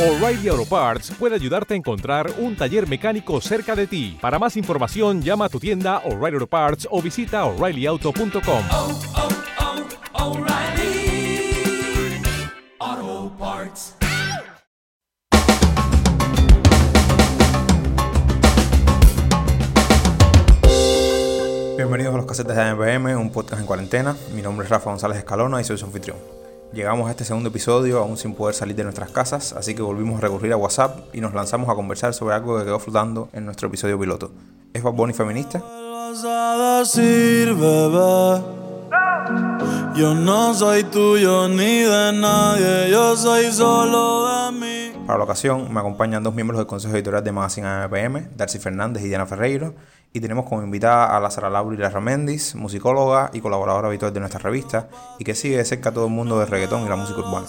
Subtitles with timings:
[0.00, 4.16] O'Reilly Auto Parts puede ayudarte a encontrar un taller mecánico cerca de ti.
[4.18, 8.64] Para más información, llama a tu tienda O'Reilly Auto Parts o visita oreillyauto.com.
[8.70, 8.98] oh,
[12.82, 13.96] oh, Parts.
[21.76, 24.16] Bienvenidos a los casetes de AMPM, un podcast en cuarentena.
[24.34, 26.39] Mi nombre es Rafa González Escalona y soy su anfitrión.
[26.72, 30.18] Llegamos a este segundo episodio aún sin poder salir de nuestras casas, así que volvimos
[30.18, 33.44] a recurrir a WhatsApp y nos lanzamos a conversar sobre algo que quedó flotando en
[33.44, 34.30] nuestro episodio piloto.
[34.72, 35.60] ¿Es Bad Bunny feminista?
[39.96, 44.92] Yo no soy tuyo ni de nadie, yo soy solo de mí.
[45.08, 49.02] Para la ocasión me acompañan dos miembros del consejo editorial de Magazine AMPM, Darcy Fernández
[49.02, 49.74] y Diana Ferreiro,
[50.12, 54.88] y tenemos como invitada a Lázara Laura Méndez, musicóloga y colaboradora habitual de nuestra revista,
[55.18, 57.46] y que sigue de cerca todo el mundo del reggaetón y la música urbana.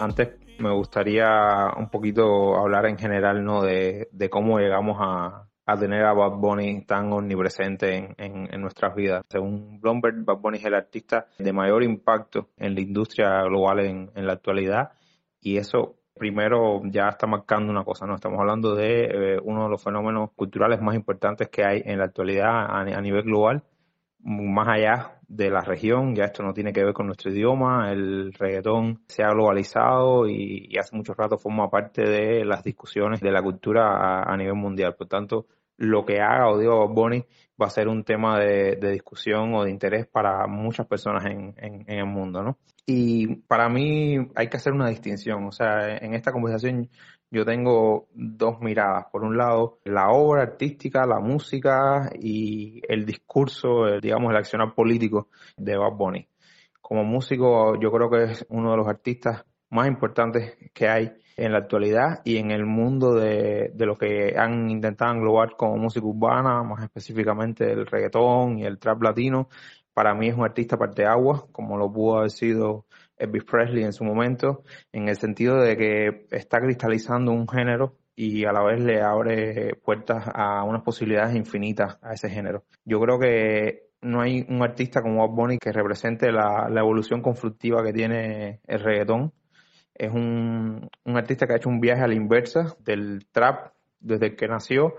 [0.00, 3.62] Antes me gustaría un poquito hablar en general ¿no?
[3.62, 8.14] de cómo llegamos a, a tener a Bad Bunny tan omnipresente en,
[8.52, 9.24] en, nuestras vidas.
[9.28, 14.10] Según Bloomberg, Bad Bunny es el artista de mayor impacto en la industria global en,
[14.14, 14.92] en la actualidad
[15.40, 18.14] y eso primero ya está marcando una cosa, ¿no?
[18.14, 22.04] Estamos hablando de eh, uno de los fenómenos culturales más importantes que hay en la
[22.04, 23.64] actualidad a, a nivel global,
[24.24, 28.32] más allá de la región, ya esto no tiene que ver con nuestro idioma, el
[28.32, 33.42] reggaetón se ha globalizado y, hace mucho rato forma parte de las discusiones de la
[33.42, 34.94] cultura a, a nivel mundial.
[34.96, 37.24] Por tanto, lo que haga o diga Bunny
[37.60, 41.54] va a ser un tema de, de discusión o de interés para muchas personas en,
[41.58, 42.58] en, en el mundo, ¿no?
[42.86, 46.90] Y para mí hay que hacer una distinción, o sea, en esta conversación
[47.30, 49.06] yo tengo dos miradas.
[49.10, 54.74] Por un lado, la obra artística, la música y el discurso, el, digamos, el accionar
[54.74, 56.28] político de Bad Bunny.
[56.80, 61.52] Como músico, yo creo que es uno de los artistas más importantes que hay en
[61.52, 66.06] la actualidad y en el mundo de, de lo que han intentado englobar como música
[66.06, 69.48] urbana, más específicamente el reggaetón y el trap latino.
[69.92, 72.86] Para mí es un artista parteaguas, como lo pudo haber sido
[73.16, 78.44] Elvis Presley en su momento, en el sentido de que está cristalizando un género y
[78.44, 82.64] a la vez le abre puertas a unas posibilidades infinitas a ese género.
[82.84, 87.22] Yo creo que no hay un artista como Bad Bunny que represente la, la evolución
[87.22, 89.32] conflictiva que tiene el reggaetón.
[89.94, 94.36] Es un, un artista que ha hecho un viaje a la inversa del trap desde
[94.36, 94.94] que nació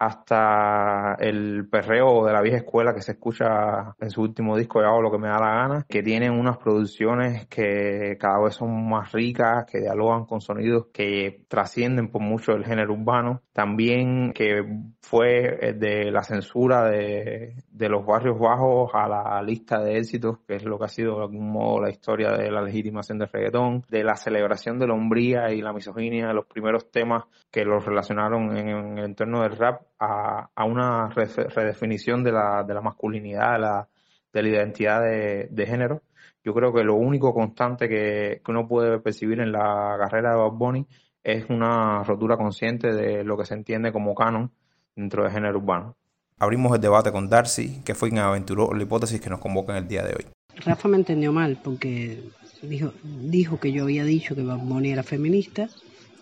[0.00, 4.88] hasta el perreo de la vieja escuela que se escucha en su último disco, Yo
[4.88, 8.88] hago lo que me da la gana, que tienen unas producciones que cada vez son
[8.88, 13.42] más ricas, que dialogan con sonidos que trascienden por mucho el género urbano.
[13.52, 14.64] También que
[15.02, 20.64] fue de la censura de, los barrios bajos a la lista de éxitos, que es
[20.64, 24.02] lo que ha sido de algún modo la historia de la legitimación del reggaetón, de
[24.02, 28.98] la celebración de la hombría y la misoginia, los primeros temas que los relacionaron en
[28.98, 33.88] el entorno del rap a, a una redefinición de la, de la masculinidad, de la,
[34.32, 36.02] de la identidad de, de, género.
[36.42, 40.36] Yo creo que lo único constante que, que, uno puede percibir en la carrera de
[40.36, 40.86] Bob Bunny
[41.22, 44.50] es una rotura consciente de lo que se entiende como canon
[44.96, 45.96] dentro del género urbano.
[46.38, 49.84] Abrimos el debate con Darcy, que fue quien aventuró la hipótesis que nos convoca en
[49.84, 50.26] el día de hoy.
[50.64, 52.22] Rafa me entendió mal porque
[52.62, 55.68] dijo, dijo que yo había dicho que Bob Bunny era feminista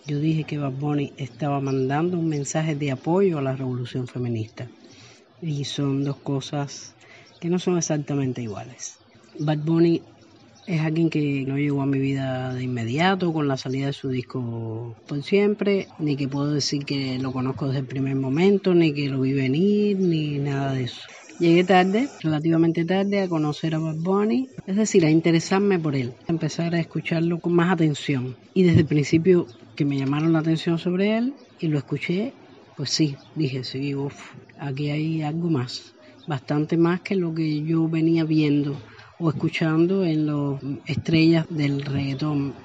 [0.08, 4.66] yo dije que Bad Bunny estaba mandando un mensaje de apoyo a la revolución feminista.
[5.42, 6.94] Y son dos cosas
[7.40, 8.96] que no son exactamente iguales.
[9.38, 10.00] Bad Bunny
[10.66, 14.08] es alguien que no llegó a mi vida de inmediato con la salida de su
[14.08, 18.94] disco por siempre, ni que puedo decir que lo conozco desde el primer momento, ni
[18.94, 21.02] que lo vi venir, ni nada de eso.
[21.38, 26.12] Llegué tarde, relativamente tarde, a conocer a Bad Bunny, es decir, a interesarme por él,
[26.26, 28.34] a empezar a escucharlo con más atención.
[28.52, 32.34] Y desde el principio que me llamaron la atención sobre él y lo escuché,
[32.74, 35.94] pues sí, dije, sí, uff, aquí hay algo más,
[36.26, 38.82] bastante más que lo que yo venía viendo
[39.20, 42.56] o escuchando en las estrellas del reggaetón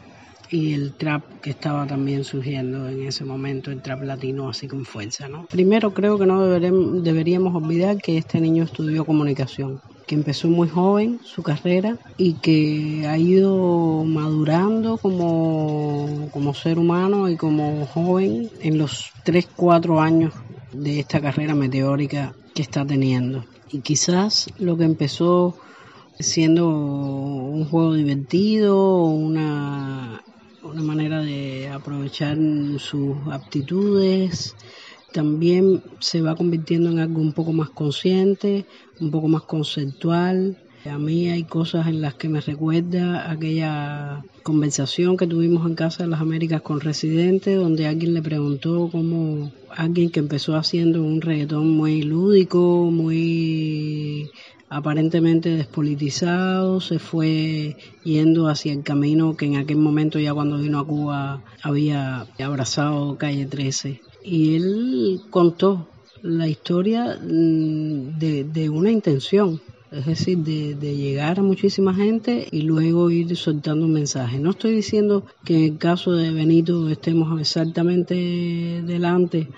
[0.54, 4.86] y el trap que estaba también surgiendo en ese momento, el trap latino así con
[4.86, 5.48] fuerza, ¿no?
[5.48, 10.70] Primero creo que no deberemos, deberíamos olvidar que este niño estudió comunicación, que empezó muy
[10.70, 18.52] joven su carrera y que ha ido madurando como, como ser humano y como joven
[18.62, 20.34] en los 3, 4 años
[20.72, 23.44] de esta carrera meteórica que está teniendo.
[23.72, 25.58] Y quizás lo que empezó
[26.20, 30.22] siendo un juego divertido, una
[30.64, 32.38] una manera de aprovechar
[32.78, 34.56] sus aptitudes
[35.12, 38.66] también se va convirtiendo en algo un poco más consciente,
[39.00, 40.58] un poco más conceptual.
[40.86, 46.04] A mí hay cosas en las que me recuerda aquella conversación que tuvimos en Casa
[46.04, 51.22] de las Américas con Residente, donde alguien le preguntó cómo alguien que empezó haciendo un
[51.22, 54.30] reggaetón muy lúdico, muy
[54.74, 60.80] aparentemente despolitizado, se fue yendo hacia el camino que en aquel momento ya cuando vino
[60.80, 64.02] a Cuba había abrazado Calle 13.
[64.24, 65.88] Y él contó
[66.24, 69.62] la historia mm, de, de una intención,
[69.92, 74.40] es decir, de, de, llegar a muchísima gente y luego ir soltando un mensaje.
[74.40, 79.50] No estoy diciendo que en el caso de Benito estemos exactamente delante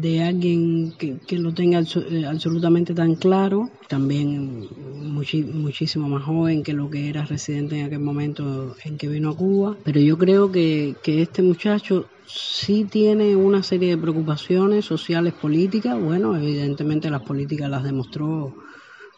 [0.00, 6.72] de alguien que, que lo tenga eh, absolutamente tan claro, también muchísimo más joven que
[6.72, 10.50] lo que era residente en aquel momento en que vino a Cuba, pero yo creo
[10.50, 17.22] que, que este muchacho sí tiene una serie de preocupaciones sociales, políticas, bueno, evidentemente las
[17.22, 18.54] políticas las demostró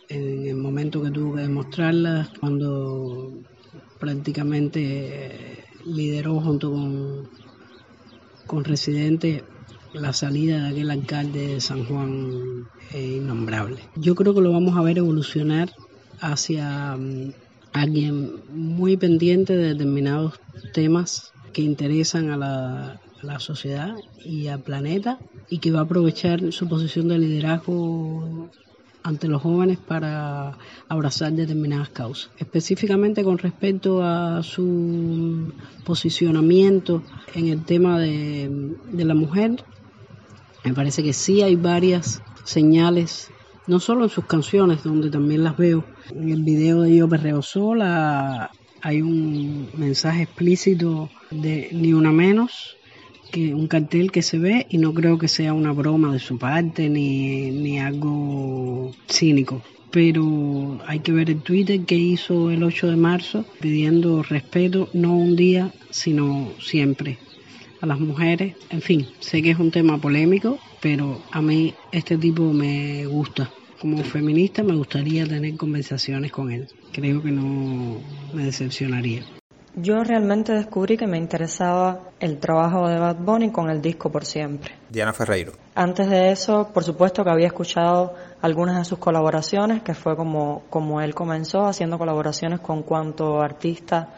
[0.08, 3.32] en el momento que tuvo que demostrarlas, cuando
[4.00, 7.28] prácticamente lideró junto con,
[8.46, 9.44] con Residente
[9.94, 13.78] la salida de aquel alcalde de San Juan eh, innombrable.
[13.96, 15.70] Yo creo que lo vamos a ver evolucionar
[16.20, 17.32] hacia um,
[17.72, 20.40] alguien muy pendiente de determinados
[20.72, 23.00] temas que interesan a la,
[23.38, 25.18] sociedad y al planeta
[25.48, 28.50] y que va a aprovechar su posición de liderazgo
[29.02, 30.58] ante los jóvenes para
[30.88, 32.30] abrazar determinadas causas.
[32.36, 35.54] Específicamente con respecto a su
[35.84, 37.02] posicionamiento
[37.34, 39.64] en el tema de la mujer,
[40.64, 43.30] me parece que sí hay varias señales,
[43.66, 45.84] no solo en sus canciones, donde también las veo.
[46.10, 48.50] En el video de Yo Perreo Sola
[48.80, 52.76] hay un mensaje explícito de ni una menos,
[53.30, 56.38] que un cartel que se ve y no creo que sea una broma de su
[56.38, 59.62] parte ni, ni algo cínico.
[59.90, 65.16] Pero hay que ver el Twitter que hizo el 8 de marzo pidiendo respeto no
[65.16, 67.18] un día, sino siempre
[67.84, 68.56] a las mujeres.
[68.70, 73.50] En fin, sé que es un tema polémico, pero a mí este tipo me gusta.
[73.80, 76.66] Como feminista me gustaría tener conversaciones con él.
[76.92, 78.00] Creo que no
[78.32, 79.22] me decepcionaría.
[79.76, 84.24] Yo realmente descubrí que me interesaba el trabajo de Bad Bunny con el disco Por
[84.24, 84.76] Siempre.
[84.88, 85.52] Diana Ferreiro.
[85.74, 90.62] Antes de eso, por supuesto que había escuchado algunas de sus colaboraciones, que fue como,
[90.70, 94.10] como él comenzó haciendo colaboraciones con cuanto artista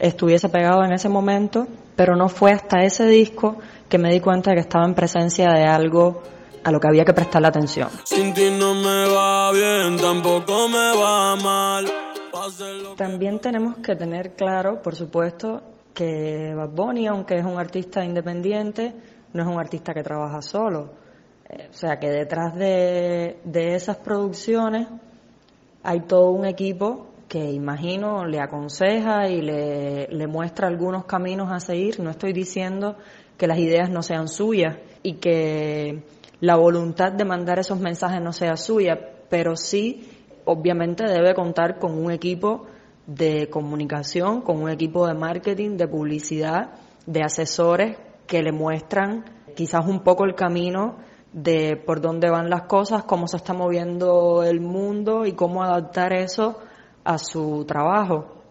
[0.00, 3.58] estuviese pegado en ese momento, pero no fue hasta ese disco
[3.88, 6.22] que me di cuenta de que estaba en presencia de algo
[6.64, 7.88] a lo que había que prestarle atención.
[8.04, 11.86] Sin ti no me va bien, tampoco me va mal.
[12.96, 15.62] También tenemos que tener claro, por supuesto,
[15.92, 18.94] que Bad Bunny, aunque es un artista independiente,
[19.32, 20.90] no es un artista que trabaja solo.
[21.48, 24.88] Eh, o sea que detrás de, de esas producciones
[25.82, 31.60] hay todo un equipo que imagino le aconseja y le, le, muestra algunos caminos a
[31.60, 32.00] seguir.
[32.00, 32.96] No estoy diciendo
[33.38, 36.02] que las ideas no sean suyas y que
[36.40, 38.98] la voluntad de mandar esos mensajes no sea suya,
[39.28, 40.10] pero sí
[40.44, 42.66] obviamente debe contar con un equipo
[43.06, 46.72] de comunicación, con un equipo de marketing, de publicidad,
[47.06, 47.96] de asesores
[48.26, 49.24] que le muestran
[49.54, 50.96] quizás un poco el camino
[51.32, 56.12] de por dónde van las cosas, cómo se está moviendo el mundo y cómo adaptar
[56.12, 56.58] eso
[57.04, 58.42] a su trabajo.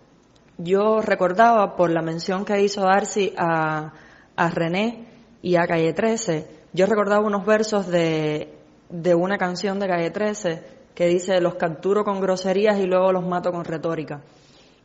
[0.58, 3.94] Yo recordaba por la mención que hizo Darcy a,
[4.36, 5.08] a René
[5.42, 8.54] y a Calle 13, yo recordaba unos versos de,
[8.90, 10.64] de una canción de Calle 13
[10.94, 14.22] que dice los capturo con groserías y luego los mato con retórica.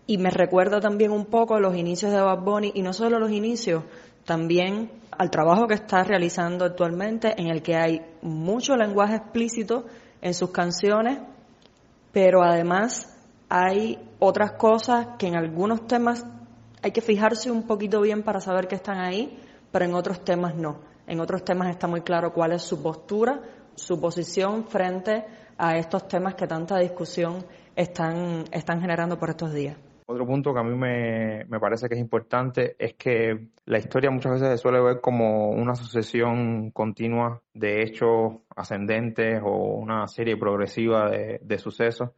[0.07, 3.31] Y me recuerda también un poco los inicios de Bad Bunny y no solo los
[3.31, 3.85] inicios,
[4.25, 9.85] también al trabajo que está realizando actualmente en el que hay mucho lenguaje explícito
[10.23, 11.19] en sus canciones,
[12.13, 13.14] pero además
[13.49, 16.27] hay otras cosas que en algunos temas
[16.83, 19.39] hay que fijarse un poquito bien para saber que están ahí,
[19.73, 20.81] pero en otros temas no.
[21.07, 23.41] En otros temas está muy claro cuál es su postura,
[23.75, 25.25] su posición frente
[25.59, 27.45] a estos temas que tanta discusión
[27.77, 29.77] están, están generando por estos días.
[30.07, 34.11] Otro punto que a mí me, me, parece que es importante es que la historia
[34.11, 40.37] muchas veces se suele ver como una sucesión continua de hechos ascendentes o una serie
[40.37, 42.11] progresiva de, de sucesos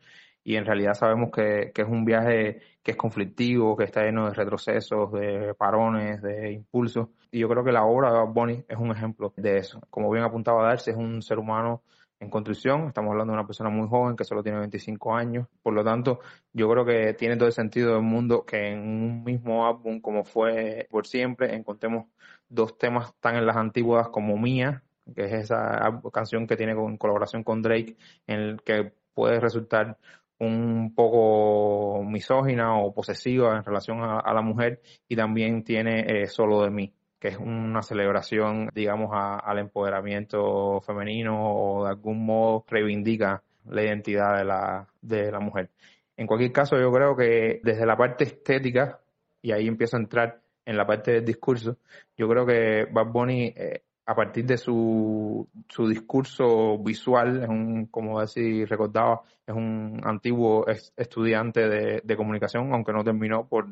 [0.47, 4.29] y en realidad sabemos que, que, es un viaje que es conflictivo, que está lleno
[4.29, 8.79] de retrocesos, de parones, de impulsos y yo creo que la obra de Bonnie es
[8.79, 9.81] un ejemplo de eso.
[9.91, 11.83] Como bien apuntaba Darcy, es un ser humano
[12.21, 12.87] en construcción.
[12.87, 15.49] Estamos hablando de una persona muy joven que solo tiene 25 años.
[15.62, 16.21] Por lo tanto,
[16.53, 20.25] yo creo que tiene todo el sentido del mundo que en un mismo álbum como
[20.25, 22.07] fue por siempre encontremos
[22.49, 24.85] dos temas tan en las antiguas como Mía,
[25.15, 29.99] que es esa canción que tiene con colaboración con Drake, en el que puede resultar
[30.38, 36.62] un poco misógina o posesiva en relación a, la mujer y también tiene eh, Solo
[36.62, 43.43] de mí, que es una celebración, digamos, al empoderamiento femenino o de algún modo reivindica
[43.69, 45.71] la identidad de la, de la mujer.
[46.16, 49.00] En cualquier caso, yo creo que desde la parte estética,
[49.43, 51.76] y ahí empiezo a entrar en la parte del discurso,
[52.16, 57.86] yo creo que Bad Bunny eh, a partir de su, su discurso visual, es un,
[57.86, 60.64] como decir, recordaba, es un antiguo
[60.96, 63.66] estudiante de, de, comunicación, aunque no terminó por,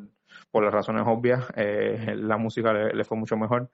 [0.51, 3.71] por las razones obvias, eh, la música le, fue mucho mejor.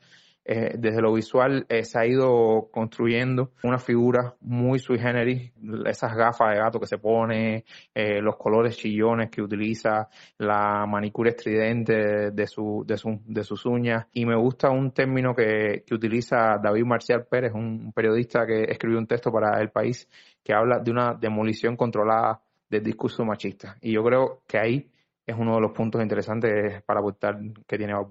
[0.53, 5.53] Eh, desde lo visual eh, se ha ido construyendo una figura muy sui generis,
[5.87, 7.65] esas gafas de gato que se pone,
[7.95, 13.65] eh, los colores chillones que utiliza, la manicura estridente de, su, de, su, de sus
[13.65, 14.09] uñas.
[14.13, 19.07] Y me gusta un término que, utiliza David Marcial Pérez, un periodista que escribió un
[19.07, 20.09] texto para El País
[20.43, 23.77] que habla de una demolición controlada del discurso machista.
[23.81, 24.91] Y yo creo que ahí
[25.25, 27.39] es uno de los puntos interesantes para aportar
[27.69, 28.09] que tiene Bob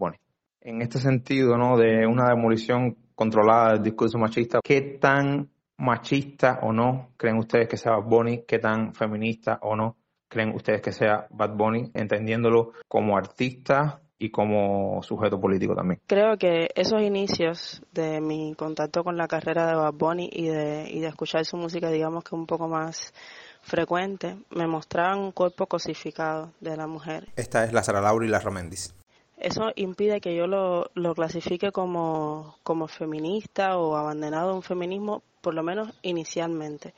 [0.61, 1.77] en este sentido, ¿no?
[1.77, 7.77] De una demolición controlada del discurso machista, ¿qué tan machista o no creen ustedes que
[7.77, 8.43] sea Bad Bunny?
[8.47, 9.97] ¿Qué tan feminista o no
[10.27, 11.91] creen ustedes que sea Bad Bunny?
[11.93, 16.01] Entendiéndolo como artista y como sujeto político también.
[16.05, 20.89] Creo que esos inicios de mi contacto con la carrera de Bad Bunny y de,
[20.91, 23.13] y de escuchar su música, digamos que un poco más
[23.61, 27.27] frecuente, me mostraban un cuerpo cosificado de la mujer.
[27.35, 28.93] Esta es la Sara Laura y la Romendis
[29.39, 35.53] eso impide que yo lo, lo clasifique como, como feminista o abandonado un feminismo, por
[35.53, 36.93] lo menos inicialmente.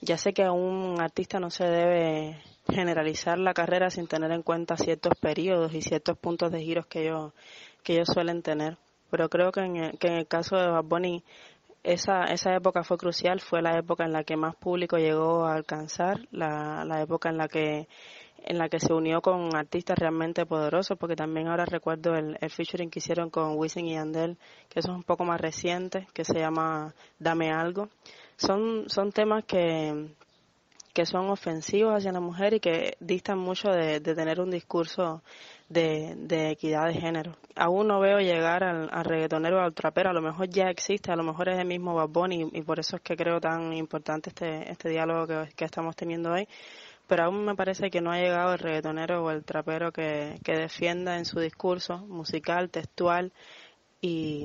[0.00, 4.42] Ya sé que a un artista no se debe generalizar la carrera sin tener en
[4.42, 7.32] cuenta ciertos periodos y ciertos puntos de giros que ellos,
[7.82, 8.76] que ellos suelen tener.
[9.10, 11.22] Pero creo que en el, que en el caso de Bad Bunny
[11.84, 15.54] esa, esa época fue crucial, fue la época en la que más público llegó a
[15.54, 17.86] alcanzar, la, la época en la que
[18.44, 22.50] en la que se unió con artistas realmente poderosos, porque también ahora recuerdo el, el
[22.50, 24.36] featuring que hicieron con Wisin y Andel,
[24.68, 27.88] que eso es un poco más reciente, que se llama Dame Algo.
[28.36, 30.10] Son, son temas que,
[30.96, 35.22] que son ofensivos hacia la mujer y que distan mucho de, de tener un discurso
[35.68, 37.36] de, de, equidad de género.
[37.54, 41.12] Aún no veo llegar al, al, reggaetonero o al trapero, a lo mejor ya existe,
[41.12, 43.74] a lo mejor es el mismo Bad Bunny y, por eso es que creo tan
[43.74, 46.48] importante este, este diálogo que, que estamos teniendo hoy,
[47.06, 50.56] pero aún me parece que no ha llegado el reggaetonero o el trapero que, que
[50.56, 53.32] defienda en su discurso musical, textual
[54.06, 54.42] y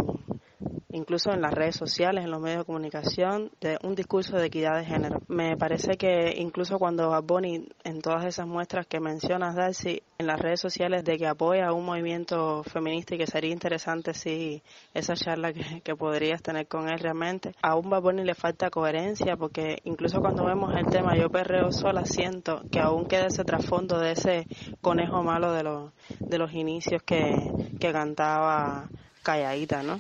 [0.93, 4.77] incluso en las redes sociales, en los medios de comunicación, de un discurso de equidad
[4.77, 5.21] de género.
[5.27, 10.39] Me parece que incluso cuando Bad en todas esas muestras que mencionas, Darcy, en las
[10.39, 14.61] redes sociales, de que apoya a un movimiento feminista y que sería interesante si
[14.93, 19.77] esa charla que, que podrías tener con él realmente, a un le falta coherencia porque
[19.83, 24.13] incluso cuando vemos el tema Yo perreo sola, siento que aún queda ese trasfondo de
[24.13, 24.47] ese
[24.81, 27.31] conejo malo de los, de los inicios que,
[27.79, 28.89] que cantaba
[29.23, 29.99] calladita, ¿no?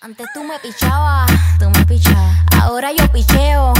[0.00, 2.36] Antes tú me pichabas, tú me pichabas.
[2.60, 3.72] Ahora yo picheo.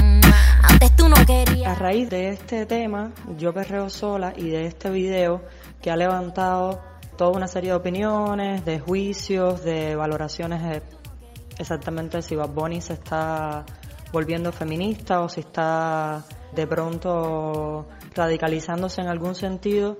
[0.00, 0.20] Mm,
[0.62, 1.72] antes tú no querías.
[1.72, 5.42] A raíz de este tema, yo perreo sola y de este video
[5.82, 6.80] que ha levantado
[7.16, 10.82] toda una serie de opiniones, de juicios, de valoraciones de
[11.58, 13.64] exactamente si Bad Bunny se está
[14.12, 19.98] volviendo feminista o si está de pronto radicalizándose en algún sentido.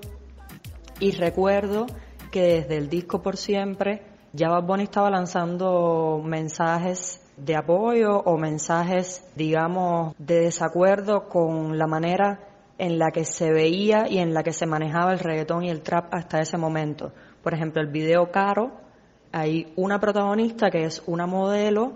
[1.01, 1.85] Y recuerdo
[2.31, 8.37] que desde el disco Por Siempre ya Bad Bunny estaba lanzando mensajes de apoyo o
[8.37, 12.41] mensajes, digamos, de desacuerdo con la manera
[12.77, 15.81] en la que se veía y en la que se manejaba el reggaetón y el
[15.81, 17.13] trap hasta ese momento.
[17.41, 18.71] Por ejemplo, el video Caro,
[19.31, 21.93] hay una protagonista que es una modelo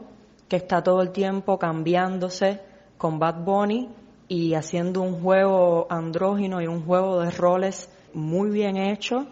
[0.48, 2.62] que está todo el tiempo cambiándose
[2.98, 3.90] con Bad Bunny
[4.30, 9.28] y haciendo un juego andrógino y un juego de roles muy bien hecho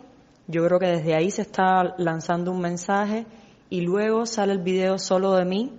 [0.47, 3.25] yo creo que desde ahí se está lanzando un mensaje
[3.69, 5.73] y luego sale el video Solo de mí,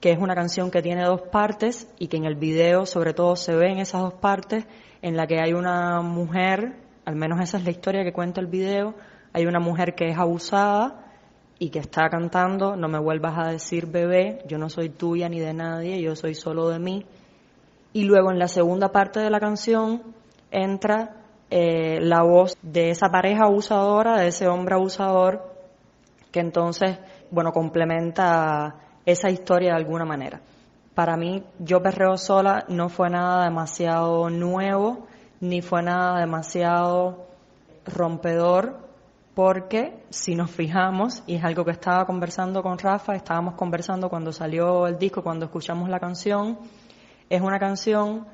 [0.00, 3.36] que es una canción que tiene dos partes y que en el video sobre todo
[3.36, 4.66] se ven esas dos partes
[5.02, 8.46] en la que hay una mujer, al menos esa es la historia que cuenta el
[8.46, 8.94] video,
[9.34, 11.06] hay una mujer que es abusada
[11.58, 15.38] y que está cantando No me vuelvas a decir bebé, yo no soy tuya ni
[15.38, 17.06] de nadie, yo soy solo de mí.
[17.92, 20.02] Y luego en la segunda parte de la canción
[20.50, 21.21] entra
[21.54, 25.54] eh, la voz de esa pareja abusadora, de ese hombre abusador,
[26.30, 26.98] que entonces,
[27.30, 30.40] bueno, complementa esa historia de alguna manera.
[30.94, 35.06] Para mí, Yo Perreo Sola no fue nada demasiado nuevo,
[35.40, 37.26] ni fue nada demasiado
[37.84, 38.88] rompedor.
[39.34, 44.32] porque si nos fijamos, y es algo que estaba conversando con Rafa, estábamos conversando cuando
[44.32, 46.58] salió el disco, cuando escuchamos la canción,
[47.28, 48.26] es una canción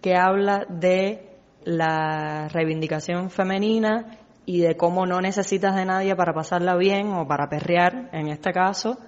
[0.00, 1.29] que habla de
[1.64, 7.48] la reivindicación femenina y de cómo no necesitas de nadie para pasarla bien o para
[7.48, 8.98] perrear, en este caso.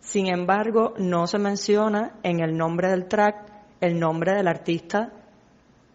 [0.00, 5.10] Sin embargo, no se menciona en el nombre del track el nombre del artista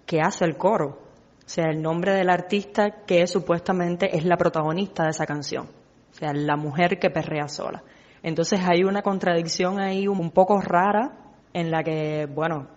[0.06, 5.04] que hace el coro, o sea, el nombre del artista que supuestamente es la protagonista
[5.04, 5.68] de esa canción,
[6.12, 7.84] o sea, la mujer que perrea sola.
[8.24, 11.14] Entonces hay una contradicción ahí un poco rara
[11.54, 12.68] en la que, bueno,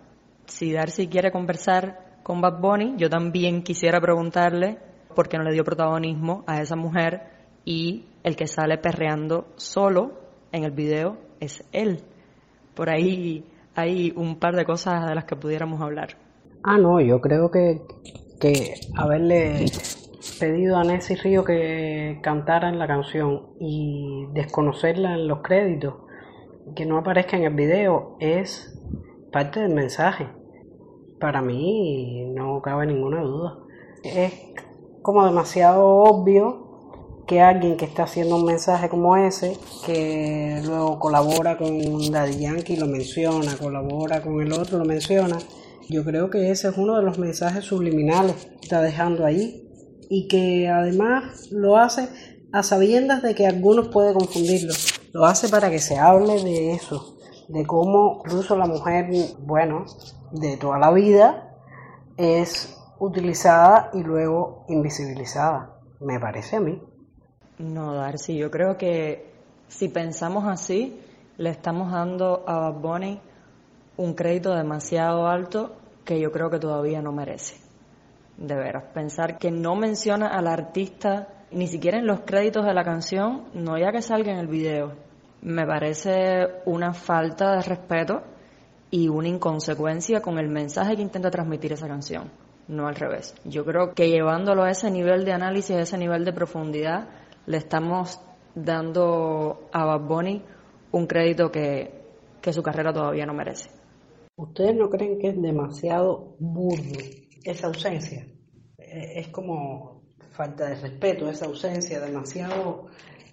[0.45, 4.77] si Darcy quiere conversar con Bad Bunny, yo también quisiera preguntarle
[5.15, 7.23] por qué no le dio protagonismo a esa mujer
[7.65, 10.11] y el que sale perreando solo
[10.51, 12.03] en el video es él.
[12.75, 13.43] Por ahí
[13.73, 16.17] hay un par de cosas de las que pudiéramos hablar.
[16.61, 17.81] Ah, no, yo creo que,
[18.39, 19.65] que haberle
[20.39, 25.95] pedido a Nessie Río que cantara en la canción y desconocerla en los créditos,
[26.75, 28.79] que no aparezca en el video, es
[29.31, 30.27] parte del mensaje.
[31.19, 33.57] Para mí no cabe ninguna duda.
[34.03, 34.33] Es
[35.01, 36.69] como demasiado obvio
[37.27, 42.75] que alguien que está haciendo un mensaje como ese, que luego colabora con Daddy Yankee,
[42.75, 45.37] lo menciona, colabora con el otro, lo menciona,
[45.89, 49.67] yo creo que ese es uno de los mensajes subliminales que está dejando ahí
[50.09, 52.09] y que además lo hace
[52.51, 54.73] a sabiendas de que algunos pueden confundirlo.
[55.13, 57.17] Lo hace para que se hable de eso,
[57.49, 59.85] de cómo incluso la mujer, bueno,
[60.31, 61.57] de toda la vida
[62.15, 66.81] es utilizada y luego invisibilizada, me parece a mí.
[67.57, 69.33] No, Darcy, yo creo que
[69.67, 71.01] si pensamos así,
[71.37, 73.21] le estamos dando a Bad Bunny
[73.97, 75.75] un crédito demasiado alto
[76.05, 77.57] que yo creo que todavía no merece.
[78.37, 82.83] De veras, pensar que no menciona al artista ni siquiera en los créditos de la
[82.83, 85.08] canción, no ya que salga en el video,
[85.41, 88.23] me parece una falta de respeto
[88.91, 92.31] y una inconsecuencia con el mensaje que intenta transmitir esa canción,
[92.67, 93.35] no al revés.
[93.45, 97.07] Yo creo que llevándolo a ese nivel de análisis, a ese nivel de profundidad,
[97.45, 98.19] le estamos
[98.55, 100.43] dando a Bad Bunny
[100.91, 101.97] un crédito que,
[102.51, 103.69] su carrera todavía no merece.
[104.35, 106.97] ¿Ustedes no creen que es demasiado burdo
[107.43, 108.25] esa ausencia?
[108.79, 112.87] Eh, es como falta de respeto esa ausencia, demasiado,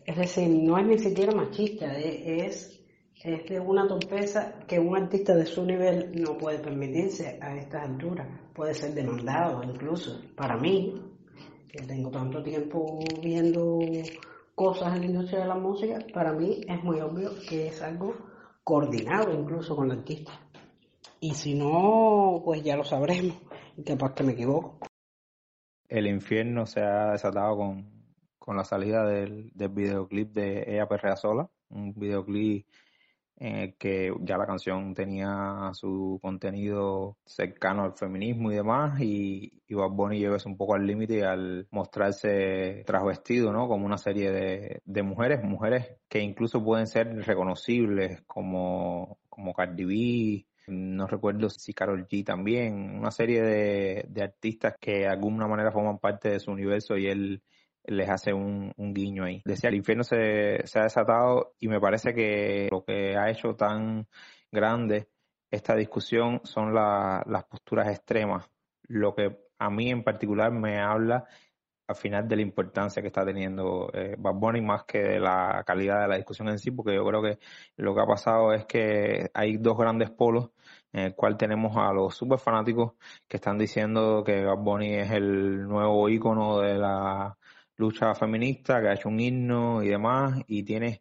[0.06, 2.80] es decir, no es ni siquiera machista, eh, es,
[3.24, 7.88] es de una torpeza que un artista de su nivel no puede permitirse a estas
[7.88, 10.20] alturas, puede ser demandado incluso.
[10.36, 10.94] Para mí,
[11.68, 13.80] que tengo tanto tiempo viendo
[14.54, 18.14] cosas en la industria de la música, para mí es muy obvio que es algo
[18.62, 20.40] coordinado incluso con el artista.
[21.18, 23.36] Y si no, pues ya lo sabremos,
[23.76, 24.78] y capaz que me equivoco.
[25.88, 27.95] El infierno se ha desatado con,
[28.46, 32.64] con la salida del, del videoclip de Ella Perrea Sola, un videoclip
[33.38, 39.60] en el que ya la canción tenía su contenido cercano al feminismo y demás, y,
[39.66, 43.66] y Bad Bunny lleva un poco al límite al mostrarse trasvestido, ¿no?
[43.66, 49.84] Como una serie de, de mujeres, mujeres que incluso pueden ser reconocibles como, como Cardi
[49.84, 55.48] B, no recuerdo si Carol G también, una serie de, de artistas que de alguna
[55.48, 57.42] manera forman parte de su universo y él
[57.88, 59.42] les hace un, guiño ahí.
[59.44, 63.54] Decía, el infierno se, se ha desatado y me parece que lo que ha hecho
[63.54, 64.06] tan
[64.50, 65.08] grande
[65.50, 68.48] esta discusión son las posturas extremas.
[68.88, 71.26] Lo que a mí en particular me habla
[71.88, 75.62] al final de la importancia que está teniendo eh, Bad Bunny más que de la
[75.64, 77.38] calidad de la discusión en sí, porque yo creo que
[77.76, 80.50] lo que ha pasado es que hay dos grandes polos
[80.92, 82.94] en el cual tenemos a los super fanáticos
[83.28, 87.38] que están diciendo que Bad Bunny es el nuevo ícono de la
[87.76, 91.00] lucha feminista, que ha hecho un himno y demás, y tienes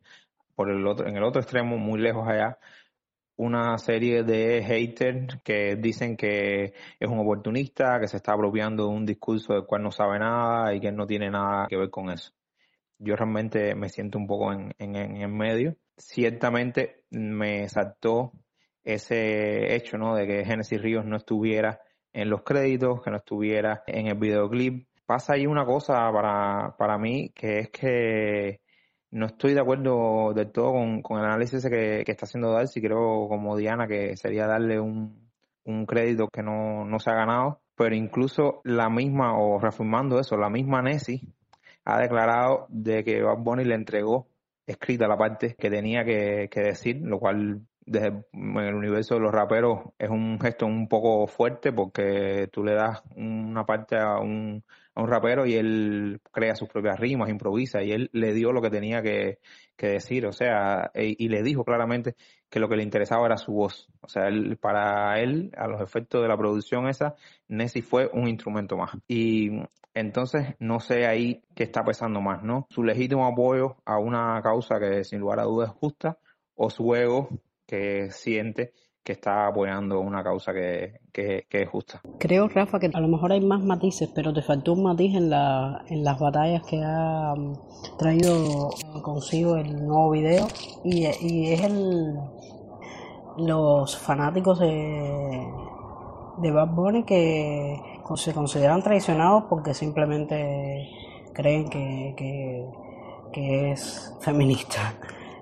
[0.55, 2.57] por el otro, en el otro extremo, muy lejos allá,
[3.37, 8.89] una serie de haters que dicen que es un oportunista, que se está apropiando de
[8.89, 12.09] un discurso del cual no sabe nada y que no tiene nada que ver con
[12.09, 12.31] eso.
[12.97, 15.75] Yo realmente me siento un poco en, en, en el medio.
[15.97, 18.31] Ciertamente me saltó
[18.85, 20.15] ese hecho, ¿no?
[20.15, 21.81] De que Genesis Ríos no estuviera
[22.13, 26.97] en los créditos, que no estuviera en el videoclip, pasa ahí una cosa para, para
[26.97, 28.61] mí, que es que
[29.11, 32.81] no estoy de acuerdo del todo con, con el análisis que, que está haciendo Darcy.
[32.81, 35.31] Creo, como Diana, que sería darle un,
[35.65, 37.61] un crédito que no, no se ha ganado.
[37.75, 41.21] Pero incluso la misma, o reformando eso, la misma Nessie
[41.85, 44.27] ha declarado de que Bad Bunny le entregó
[44.65, 49.31] escrita la parte que tenía que, decir, lo cual desde en el universo de los
[49.31, 54.63] raperos es un gesto un poco fuerte porque tú le das una parte a un
[54.95, 58.61] a un rapero y él crea sus propias rimas, improvisa y él le dio lo
[58.61, 59.39] que tenía que,
[59.77, 62.15] decir, o sea, e, y le dijo claramente
[62.49, 63.89] que lo que le interesaba era su voz.
[64.01, 67.15] O sea, él, para él, a los efectos de la producción esa,
[67.49, 68.91] Nessie fue un instrumento más.
[69.07, 69.51] Y
[69.93, 72.67] entonces no sé ahí qué está pesando más, ¿no?
[72.69, 76.17] Su legítimo apoyo a una causa que sin lugar a dudas es justa
[76.55, 77.29] o su ego
[77.65, 78.73] que siente
[79.05, 82.01] que está apoyando una causa que, que, es justa.
[82.17, 85.29] Creo, Rafa, que a lo mejor hay más matices, pero te faltó un matiz en,
[85.29, 88.71] la, en las batallas que ha mm, traído
[89.03, 90.47] consigo el nuevo video
[90.83, 92.15] y, y es el
[93.37, 95.47] los fanáticos de,
[96.37, 97.81] de Bad Bunny que
[98.15, 100.89] se consideran traicionados porque simplemente
[101.33, 102.65] creen que, que,
[103.33, 104.93] que es feminista.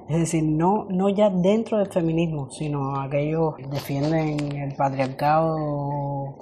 [0.09, 6.35] Es decir, no, no ya dentro del feminismo, sino aquellos que defienden el patriarcado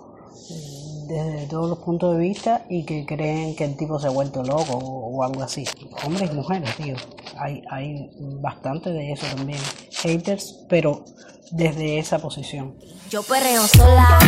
[1.07, 4.43] desde todos los puntos de vista y que creen que el tipo se ha vuelto
[4.43, 5.65] loco o, algo así.
[6.05, 6.95] Hombres y mujeres, tío.
[7.37, 8.09] Hay, hay
[8.41, 9.59] bastante de eso también.
[10.01, 11.03] Haters, pero
[11.51, 12.75] desde esa posición.
[13.09, 14.19] Yo perreo sola.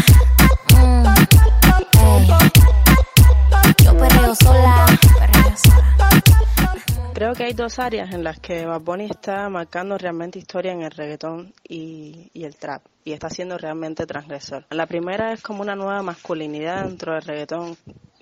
[7.14, 10.90] Creo que hay dos áreas en las que Bad está marcando realmente historia en el
[10.90, 14.66] reggaetón y, el trap y está siendo realmente transgresor.
[14.72, 17.78] La primera es como una nueva masculinidad dentro del reggaetón.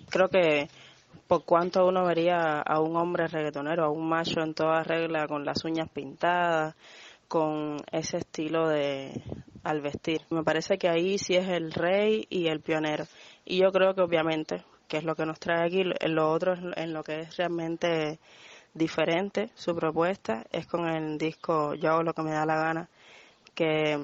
[0.09, 0.67] Creo que
[1.25, 5.45] por cuanto uno vería a un hombre reggaetonero, a un macho en toda regla, con
[5.45, 6.75] las uñas pintadas,
[7.29, 9.23] con ese estilo de
[9.63, 10.19] al vestir.
[10.31, 13.05] Me parece que ahí sí es el rey y el pionero.
[13.45, 16.91] Y yo creo que obviamente, que es lo que nos trae aquí, lo otro en
[16.91, 18.19] lo que es realmente
[18.73, 22.89] diferente su propuesta es con el disco Yo hago lo que me da la gana,
[23.53, 23.99] que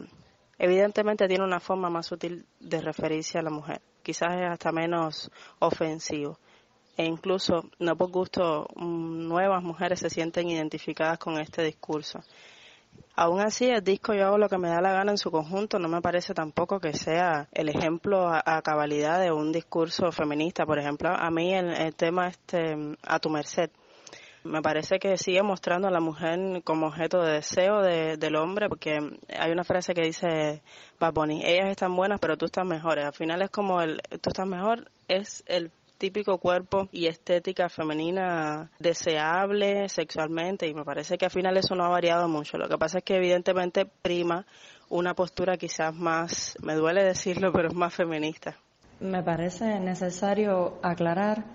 [0.58, 3.82] evidentemente tiene una forma más sutil de referirse a la mujer.
[4.04, 6.40] Quizás es hasta menos ofensivo.
[6.96, 12.20] E incluso, no por gusto, nuevas mujeres se sienten identificadas con este discurso.
[13.16, 15.78] Aún así, el disco Yo hago lo que me da la gana en su conjunto
[15.78, 20.66] no me parece tampoco que sea el ejemplo a, cabalidad de un discurso feminista.
[20.66, 23.70] Por ejemplo, a mí el, el tema este, A tu merced,
[24.48, 28.98] me parece que sigue mostrando a la mujer como objeto de deseo del hombre, porque
[29.38, 30.62] hay una frase que dice
[31.00, 33.00] Baboni, ellas están buenas, pero tú estás mejor.
[33.00, 38.70] Al final es como el tú estás mejor, es el típico cuerpo y estética femenina
[38.80, 42.58] deseable sexualmente y me parece que al final eso no ha variado mucho.
[42.58, 44.46] Lo que pasa es que evidentemente prima
[44.90, 48.56] una postura quizás más, me duele decirlo, pero es más feminista.
[49.00, 51.46] Me parece necesario aclarar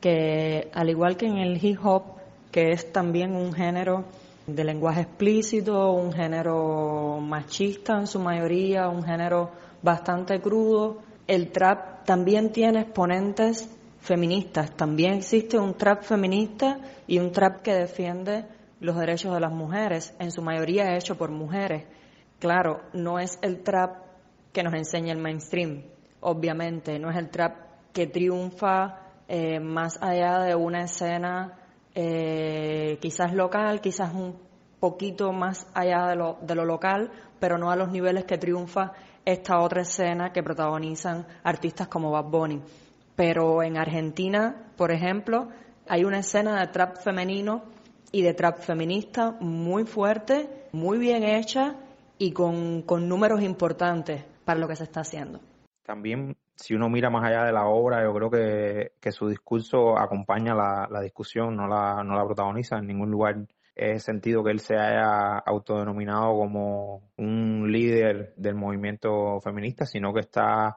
[0.00, 2.15] que al igual que en el hip hop
[2.56, 4.06] que es también un género
[4.46, 9.50] de lenguaje explícito, un género machista en su mayoría, un género
[9.82, 11.02] bastante crudo.
[11.26, 13.68] El trap también tiene exponentes
[14.00, 18.46] feministas, también existe un trap feminista y un trap que defiende
[18.80, 21.84] los derechos de las mujeres, en su mayoría hecho por mujeres.
[22.38, 23.98] Claro, no es el trap
[24.54, 25.82] que nos enseña el mainstream,
[26.20, 31.58] obviamente, no es el trap que triunfa eh, más allá de una escena
[31.98, 34.36] eh, quizás local, quizás un
[34.78, 38.92] poquito más allá de lo, de lo local, pero no a los niveles que triunfa
[39.24, 42.60] esta otra escena que protagonizan artistas como Bad Bunny.
[43.16, 45.48] Pero en Argentina, por ejemplo,
[45.88, 47.62] hay una escena de trap femenino
[48.12, 51.76] y de trap feminista muy fuerte, muy bien hecha
[52.18, 55.40] y con, con números importantes para lo que se está haciendo.
[55.86, 59.96] También si uno mira más allá de la obra, yo creo que, que su discurso
[59.96, 63.46] acompaña la, discusión, no la, no la protagoniza en ningún lugar.
[63.74, 70.20] He sentido que él se haya autodenominado como un líder del movimiento feminista, sino que
[70.20, 70.74] está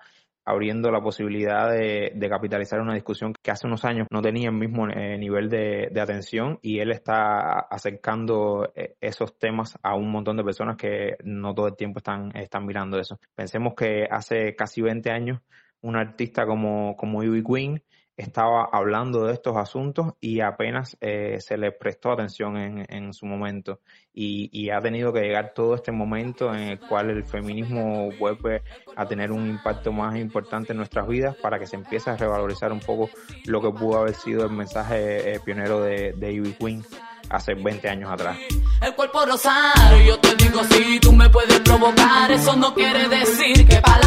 [0.49, 4.55] abriendo la posibilidad de, de, capitalizar una discusión que hace unos años no tenía el
[4.55, 10.37] mismo eh, nivel de, atención y él está acercando eh, esos temas a un montón
[10.37, 13.19] de personas que no todo el tiempo están, están mirando eso.
[13.35, 15.39] Pensemos que hace casi 20 años
[15.81, 17.83] un artista como, como Ivy Queen
[18.19, 23.79] estaba hablando de estos asuntos y apenas eh, se le prestó atención en, su momento.
[24.13, 28.63] Y, y, ha tenido que llegar todo este momento en el cual el feminismo vuelve
[28.95, 32.73] a tener un impacto más importante en nuestras vidas para que se empiece a revalorizar
[32.73, 33.09] un poco
[33.45, 36.83] lo que pudo haber sido el mensaje eh, pionero de, de Ivy Queen
[37.29, 38.37] hace 20 años atrás.
[38.81, 43.67] El cuerpo rosario, yo te digo si tú me puedes provocar, eso no quiere decir
[43.67, 43.98] que para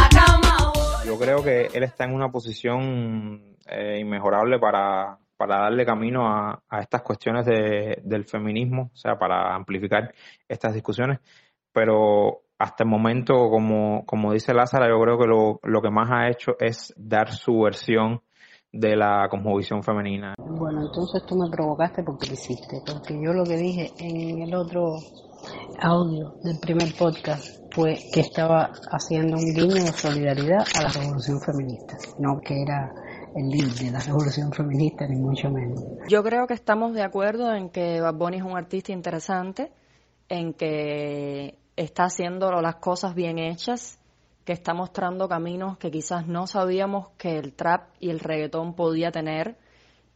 [1.12, 6.62] yo creo que él está en una posición eh, inmejorable para, para darle camino a,
[6.68, 10.14] a estas cuestiones de, del feminismo, o sea, para amplificar
[10.48, 11.18] estas discusiones,
[11.70, 16.08] pero hasta el momento, como, como dice Lázaro, yo creo que lo, lo que más
[16.10, 18.22] ha hecho es dar su versión
[18.72, 20.34] de la cosmovisión femenina.
[20.38, 24.54] Bueno, entonces tú me provocaste porque lo hiciste, porque yo lo que dije en el
[24.54, 24.94] otro
[25.80, 31.40] audio del primer podcast fue que estaba haciendo un guiño de solidaridad a la revolución
[31.40, 32.92] feminista, no que era
[33.34, 35.82] el líder de la revolución feminista, ni mucho menos.
[36.08, 39.72] Yo creo que estamos de acuerdo en que Bad Bunny es un artista interesante,
[40.28, 43.98] en que está haciendo las cosas bien hechas,
[44.44, 49.12] que está mostrando caminos que quizás no sabíamos que el trap y el reggaetón podía
[49.12, 49.56] tener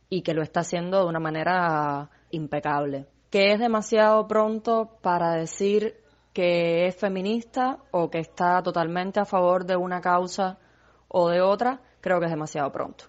[0.08, 3.06] y que lo está haciendo de una manera impecable.
[3.30, 5.96] Que es demasiado pronto para decir
[6.32, 10.58] que es feminista o que está totalmente a favor de una causa
[11.08, 13.04] o de otra, creo que es demasiado pronto.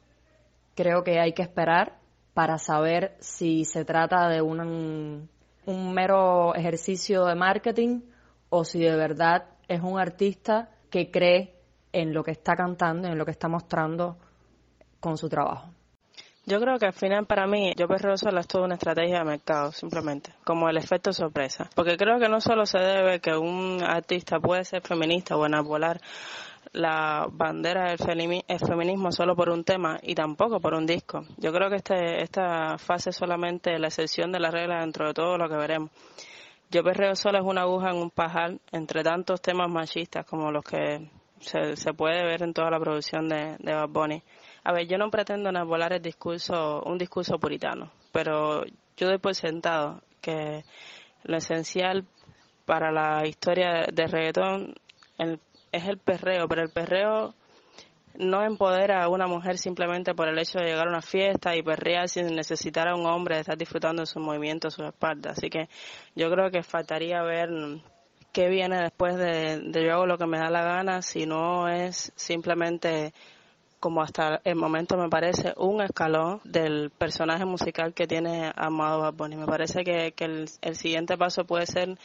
[0.76, 2.00] Creo que hay que esperar
[2.34, 5.30] para saber si se trata de un,
[5.66, 8.02] un mero ejercicio de marketing
[8.50, 11.56] o si de verdad es un artista que cree
[11.92, 14.18] en lo que está cantando en lo que está mostrando
[15.00, 15.77] con su trabajo.
[16.48, 19.26] Yo creo que al final para mí, yo perreo solo es toda una estrategia de
[19.26, 21.70] mercado, simplemente, como el efecto sorpresa.
[21.76, 26.00] Porque creo que no solo se debe que un artista puede ser feminista o enarbolar
[26.72, 31.26] la bandera del feminismo solo por un tema y tampoco por un disco.
[31.36, 35.14] Yo creo que este, esta fase es solamente la excepción de la regla dentro de
[35.14, 35.92] todo lo que veremos.
[36.72, 40.64] Yo perreo solo es una aguja en un pajar entre tantos temas machistas como los
[40.64, 41.10] que
[41.42, 44.24] se, puede ver en toda la producción de, de Bad Bunny.
[44.68, 48.66] A ver, yo no pretendo enarbolar el discurso, un discurso puritano, pero
[48.98, 50.66] yo doy por sentado que
[51.24, 52.04] lo esencial
[52.66, 54.76] para la historia de reggaetón
[55.72, 57.34] es el perreo, pero el perreo
[58.16, 61.64] no empodera a una mujer simplemente por el hecho de llegar a una fiesta y
[61.64, 65.32] perrear sin necesitar a un hombre de estar disfrutando de sus movimientos, su espalda.
[65.32, 65.70] Así que
[66.14, 67.52] yo creo que faltaría ver
[68.34, 71.70] qué viene después de, de yo hago lo que me da la gana, si no
[71.70, 73.14] es simplemente
[73.80, 79.30] como hasta el momento me parece un escalón del personaje musical que tiene Amado Bad.
[79.30, 81.98] Me parece que, el, el siguiente paso puede ser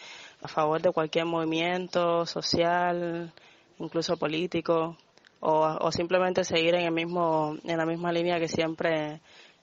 [0.43, 3.33] a favor de cualquier movimiento social,
[3.79, 4.97] incluso político,
[5.41, 9.21] o, simplemente seguir en el mismo en la misma línea que siempre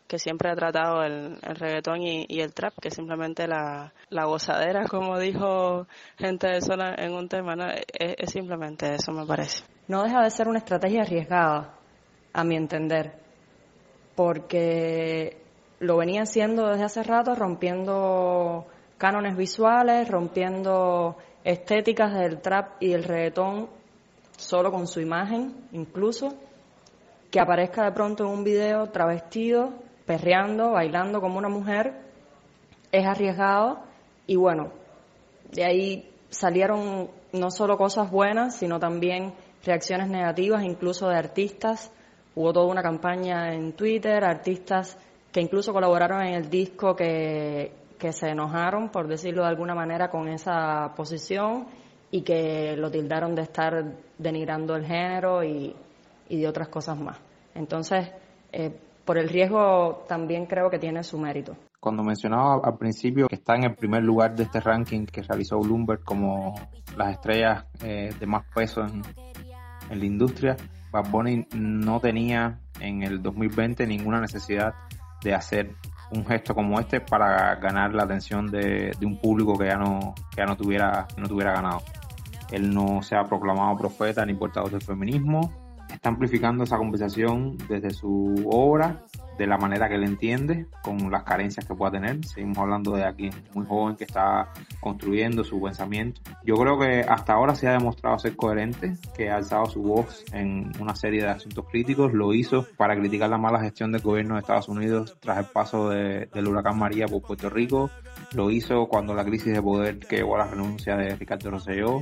[0.08, 4.88] que siempre ha tratado el, el reggaetón y, el trap, que simplemente la, la gozadera,
[4.88, 5.86] como dijo
[6.18, 7.68] gente de zona en un tema, ¿no?
[7.70, 9.64] es, simplemente eso, me parece.
[9.88, 11.79] No deja de ser una estrategia arriesgada,
[12.34, 13.14] a mi entender,
[14.16, 15.38] porque
[15.80, 18.66] lo venía haciendo desde hace rato, rompiendo
[18.98, 23.70] cánones visuales, rompiendo estéticas del trap y del reggaetón
[24.38, 26.34] solo con su imagen incluso,
[27.32, 29.74] que aparezca de pronto en un video travestido,
[30.06, 31.94] perreando, bailando como una mujer,
[32.92, 33.80] es arriesgado
[34.26, 34.72] y bueno,
[35.52, 41.92] de ahí salieron no solo cosas buenas, sino también reacciones negativas, incluso de artistas.
[42.36, 44.98] Hubo toda una campaña en Twitter, artistas
[45.32, 50.10] que incluso colaboraron en el disco que, que se enojaron, por decirlo de alguna manera,
[50.10, 51.68] con esa posición
[52.10, 53.84] y que lo tildaron de estar
[54.18, 55.76] denigrando el género y,
[56.30, 57.18] de otras cosas más.
[57.54, 58.12] Entonces,
[58.52, 58.72] eh,
[59.04, 61.56] por el riesgo también creo que tiene su mérito.
[61.80, 65.60] Cuando mencionaba al principio que está en el primer lugar de este ranking que realizó
[65.60, 66.56] Bloomberg como
[66.98, 69.02] las estrellas eh, de más peso en,
[69.90, 70.56] en la industria,
[70.92, 74.74] Bad Bunny no tenía en el 2020 ninguna necesidad
[75.24, 75.76] de hacer
[76.12, 80.38] un gesto como este para ganar la atención de, un público que ya no, que
[80.38, 81.82] ya no tuviera, no tuviera ganado.
[82.52, 85.54] Él no se ha proclamado profeta ni portador del feminismo.
[85.92, 89.04] Está amplificando esa conversación desde su obra
[89.40, 92.26] de la manera que él entiende, con las carencias que pueda tener.
[92.26, 96.20] Seguimos hablando de alguien muy joven que está construyendo su pensamiento.
[96.44, 100.26] Yo creo que hasta ahora se ha demostrado ser coherente, que ha alzado su voz
[100.34, 102.12] en una serie de asuntos críticos.
[102.12, 105.90] Lo hizo para criticar la mala gestión del gobierno de Estados Unidos tras el paso
[105.90, 107.90] del huracán María por Puerto Rico.
[108.34, 112.02] Lo hizo cuando la crisis de poder que llevó a la renuncia de Ricardo Rosselló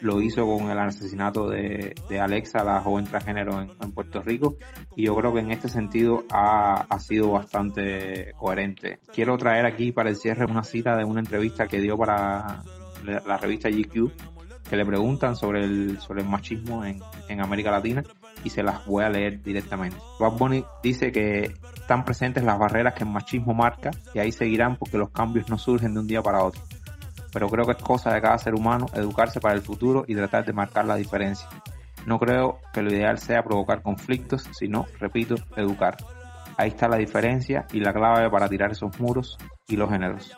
[0.00, 4.56] lo hizo con el asesinato de, Alexa, la joven transgénero en, Puerto Rico,
[4.94, 8.98] y yo creo que en este sentido ha, sido bastante coherente.
[9.12, 12.62] Quiero traer aquí para el cierre una cita de una entrevista que dio para
[13.04, 14.10] la, revista GQ,
[14.68, 18.02] que le preguntan sobre el, sobre el machismo en, en América Latina,
[18.44, 19.96] y se las voy a leer directamente.
[20.18, 24.76] Bad Bunny dice que están presentes las barreras que el machismo marca, y ahí seguirán
[24.76, 26.60] porque los cambios no surgen de un día para otro
[27.32, 30.44] pero creo que es cosa de cada ser humano educarse para el futuro y tratar
[30.44, 31.48] de marcar la diferencia.
[32.06, 35.96] No creo que lo ideal sea provocar conflictos, sino, repito, educar.
[36.56, 39.36] Ahí está la diferencia y la clave para tirar esos muros
[39.68, 40.32] y los géneros.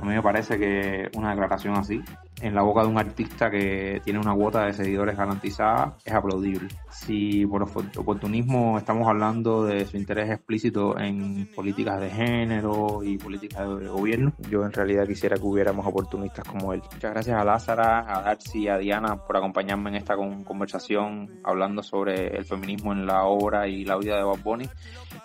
[0.00, 2.00] A mí me parece que una declaración así
[2.42, 6.68] en la boca de un artista que tiene una cuota de seguidores garantizada es aplaudible.
[6.90, 13.68] Si por oportunismo estamos hablando de su interés explícito en políticas de género y políticas
[13.78, 16.82] de gobierno, yo en realidad quisiera que hubiéramos oportunistas como él.
[16.92, 21.82] Muchas gracias a Lázara, a Darcy y a Diana por acompañarme en esta conversación hablando
[21.84, 24.68] sobre el feminismo en la obra y la vida de Bob Bunny.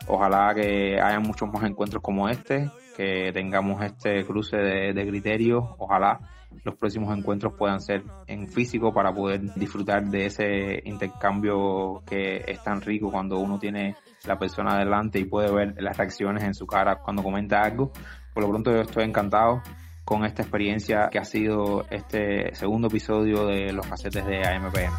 [0.08, 5.66] Ojalá que haya muchos más encuentros como este, que tengamos este cruce de criterios.
[5.80, 6.20] Ojalá
[6.64, 12.64] los próximos encuentros puedan ser en físico para poder disfrutar de ese intercambio que es
[12.64, 16.66] tan rico cuando uno tiene la persona delante y puede ver las reacciones en su
[16.68, 17.92] cara cuando comenta algo.
[18.34, 19.62] Por lo pronto yo estoy encantado
[20.04, 24.94] con esta experiencia que ha sido este segundo episodio de los casetes de AMPM.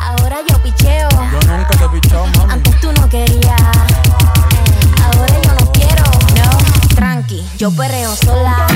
[0.00, 1.08] Ahora yo picheo.
[1.10, 2.52] Yo nunca te he pichado, mami.
[2.52, 3.60] Antes tú no querías.
[5.02, 6.02] Ahora yo no quiero.
[6.36, 8.66] No, tranqui, yo perreo sola.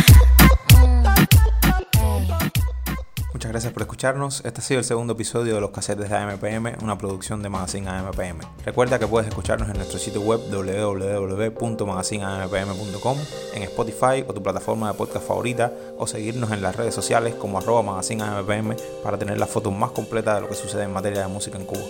[3.51, 4.45] Muchas gracias por escucharnos.
[4.45, 7.91] Este ha sido el segundo episodio de los casetes de AMPM, una producción de Magazine
[7.91, 8.39] AMPM.
[8.65, 13.19] Recuerda que puedes escucharnos en nuestro sitio web www.magazineampm.com,
[13.55, 17.59] en Spotify o tu plataforma de podcast favorita, o seguirnos en las redes sociales como
[17.59, 21.23] arroba Magazine AMPM para tener la foto más completa de lo que sucede en materia
[21.23, 21.83] de música en Cuba.